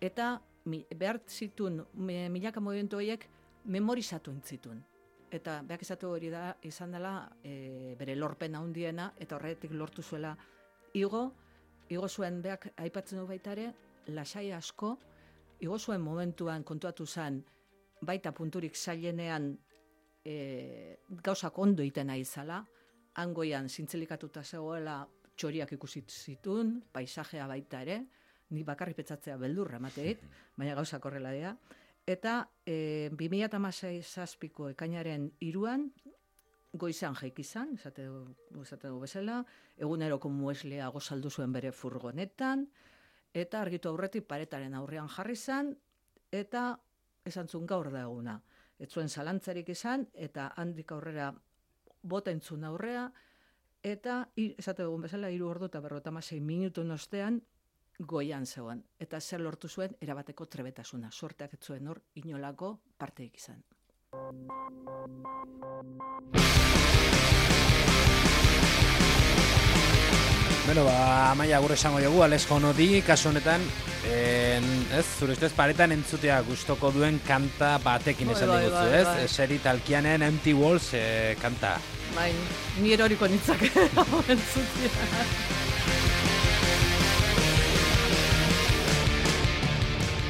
Eta 0.00 0.40
mi, 0.64 0.84
behar 0.96 1.20
zitun 1.28 1.84
mi- 1.94 2.28
milaka 2.28 2.60
movimentu 2.60 2.96
horiek 2.96 3.26
memorizatu 3.64 4.30
entzitun. 4.30 4.82
Eta 5.30 5.60
beak 5.62 5.82
izatu 5.82 6.10
hori 6.10 6.30
da, 6.30 6.56
izan 6.66 6.90
dela 6.92 7.30
e, 7.44 7.94
bere 7.98 8.16
lorpen 8.16 8.54
handiena, 8.58 9.12
eta 9.18 9.36
horretik 9.36 9.70
lortu 9.72 10.02
zuela 10.02 10.36
igo, 10.94 11.32
igo 11.88 12.08
zuen 12.08 12.40
beak 12.42 12.72
aipatzen 12.76 13.20
du 13.20 13.26
baita 13.26 13.52
ere, 13.52 13.68
lasai 14.06 14.50
asko, 14.52 14.96
igo 15.60 15.78
zuen 15.78 16.00
momentuan 16.00 16.64
kontuatu 16.64 17.06
zen, 17.06 17.44
baita 18.00 18.32
punturik 18.32 18.76
zailenean 18.76 19.52
e, 20.24 20.96
gauzak 21.22 21.58
ondo 21.58 21.82
iten 21.82 22.10
nahi 22.10 22.24
zala, 22.24 22.62
hangoian 23.20 23.68
zintzelikatuta 23.68 24.42
zegoela 24.44 25.02
txoriak 25.36 25.72
ikusi 25.76 26.04
zitun, 26.06 26.78
paisajea 26.92 27.46
baita 27.48 27.82
ere, 27.82 28.00
ni 28.50 28.64
bakarrik 28.66 28.96
petzatzea 28.98 29.36
beldurra 29.40 29.78
emateit, 29.80 30.22
baina 30.58 30.74
gauzak 30.78 31.04
horrela 31.06 31.32
dira. 31.32 31.54
Eta 32.06 32.40
e, 32.66 33.10
2006 33.14 34.00
zazpiko 34.02 34.70
ekainaren 34.72 35.30
iruan, 35.46 35.90
goizan 36.72 37.16
jaik 37.18 37.38
izan, 37.42 37.74
esate 37.74 38.06
du, 38.06 38.24
esate 38.62 38.88
du 38.88 39.00
bezala, 39.02 39.40
eguneroko 39.78 40.30
mueslea 40.30 40.88
gozaldu 40.94 41.30
zuen 41.30 41.52
bere 41.52 41.72
furgonetan, 41.72 42.66
eta 43.34 43.60
argitu 43.60 43.90
aurretik 43.90 44.26
paretaren 44.26 44.74
aurrean 44.74 45.10
jarri 45.10 45.36
zan, 45.36 45.74
eta 46.30 46.78
esan 47.24 47.48
zuen 47.48 47.66
gaur 47.66 47.90
da 47.92 48.02
eguna. 48.02 48.40
Ez 48.78 48.88
zuen 48.90 49.08
zalantzarik 49.08 49.68
izan, 49.68 50.06
eta 50.14 50.52
handik 50.56 50.92
aurrera 50.92 51.32
bota 52.02 52.30
entzun 52.30 52.64
aurrea, 52.64 53.10
eta 53.82 54.22
esate 54.36 54.82
dugun 54.82 55.02
bezala, 55.02 55.30
hiru 55.30 55.48
ordu 55.48 55.66
eta 55.66 55.80
berrota 55.80 56.12
minutu 56.40 56.82
ostean 56.92 57.42
goian 57.98 58.46
zegoen. 58.46 58.84
Eta 58.98 59.20
zer 59.20 59.40
lortu 59.40 59.68
zuen, 59.68 59.96
erabateko 60.00 60.46
trebetasuna. 60.46 61.10
Sorteak 61.10 61.54
ez 61.54 61.60
zuen 61.60 61.86
hor, 61.88 62.02
inolako 62.14 62.80
parteik 62.96 63.36
izan. 63.36 63.62
Bueno, 70.70 70.84
ba, 70.84 71.32
amaia 71.32 71.58
gure 71.58 71.74
esango 71.74 71.98
dugu, 71.98 72.22
Alex 72.22 72.44
Jonodi, 72.46 73.00
kasu 73.02 73.32
honetan, 73.32 73.60
en, 74.06 74.66
ez, 74.94 75.02
zure 75.18 75.34
ustez 75.34 75.48
paretan 75.58 75.90
entzutea 75.90 76.36
gustoko 76.46 76.92
duen 76.94 77.18
kanta 77.26 77.72
batekin 77.82 78.30
Bai, 78.30 78.36
esan 78.36 78.52
bai, 78.52 78.60
diguzu, 78.62 78.84
bai, 78.84 79.00
ez? 79.00 79.06
bai. 79.08 79.24
Seri 79.26 79.58
talkianen 79.64 80.22
Empty 80.22 80.54
Walls 80.54 80.92
eh, 80.94 81.34
kanta. 81.42 81.72
Bai, 82.14 82.30
ni 82.84 82.94
eroriko 82.94 83.26
nitzak 83.26 83.66
entzutia. 84.36 84.92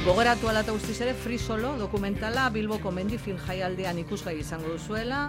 Gogoratu 0.07 0.49
ala 0.49 0.65
eta 0.65 0.73
guztiz 0.73 0.97
ere, 1.05 1.13
Free 1.13 1.37
Solo 1.37 1.75
dokumentala 1.77 2.49
Bilboko 2.49 2.89
mendi 2.89 3.21
film 3.21 3.37
jaialdean 3.45 4.01
ikusgai 4.01 4.39
izango 4.41 4.73
duzuela, 4.73 5.27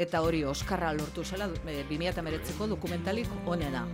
eta 0.00 0.24
hori 0.24 0.44
Oskarra 0.48 0.94
lortu 0.96 1.24
zela, 1.28 1.50
e, 1.68 1.82
2008ko 1.92 2.72
dokumentalik 2.72 3.28
onena. 3.44 3.84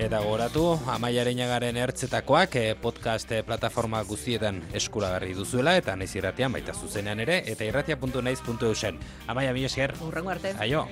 Eta 0.00 0.20
gogoratu, 0.24 0.64
amaiaren 0.90 1.38
jagaren 1.38 1.76
ertzetakoak 1.76 2.56
eh, 2.56 2.74
podcast 2.80 3.30
eh, 3.32 3.42
plataforma 3.46 4.00
guztietan 4.08 4.62
eskuragarri 4.74 5.34
duzuela, 5.36 5.76
eta 5.78 5.96
naiz 5.96 6.10
irratian 6.16 6.52
baita 6.52 6.74
zuzenean 6.74 7.20
ere, 7.20 7.42
eta 7.46 7.68
irratia.naiz.eusen. 7.68 8.98
Amaia, 9.28 9.52
mi 9.52 9.68
esker, 9.68 9.94
Urrengo 10.08 10.32
arte. 10.34 10.56
aio! 10.58 10.86